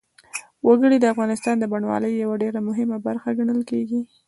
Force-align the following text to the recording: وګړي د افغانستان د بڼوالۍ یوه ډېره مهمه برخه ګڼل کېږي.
وګړي 0.67 0.97
د 0.99 1.05
افغانستان 1.13 1.55
د 1.59 1.63
بڼوالۍ 1.71 2.13
یوه 2.23 2.35
ډېره 2.43 2.59
مهمه 2.69 2.97
برخه 3.07 3.29
ګڼل 3.39 3.61
کېږي. 3.71 3.99